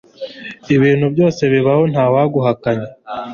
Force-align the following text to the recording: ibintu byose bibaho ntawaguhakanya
ibintu 0.75 1.05
byose 1.13 1.41
bibaho 1.53 1.83
ntawaguhakanya 1.91 2.87